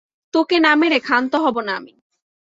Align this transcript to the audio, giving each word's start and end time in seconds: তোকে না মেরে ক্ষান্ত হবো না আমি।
তোকে 0.33 0.57
না 0.59 0.71
মেরে 0.75 0.99
ক্ষান্ত 0.99 1.33
হবো 1.35 1.61
না 1.61 1.73
আমি। 1.75 1.93